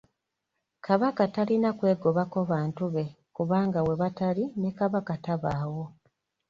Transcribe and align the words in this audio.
Kabaka 0.85 1.23
talina 1.35 1.69
kwegobako 1.77 2.39
bantu 2.51 2.83
be 2.93 3.05
kubanga 3.35 3.79
webatali 3.87 4.43
ne 4.59 4.71
Kabaka 4.79 5.13
tabaawo. 5.25 5.85